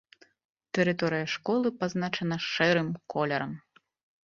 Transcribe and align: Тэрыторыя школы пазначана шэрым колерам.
Тэрыторыя 0.77 1.25
школы 1.35 1.67
пазначана 1.85 2.37
шэрым 2.51 2.89
колерам. 3.17 3.53